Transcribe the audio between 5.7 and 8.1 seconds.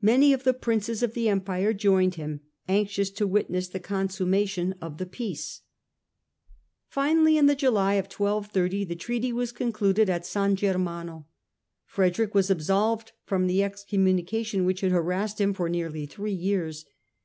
io 4 STUPOR MUNDI Finally, in the July of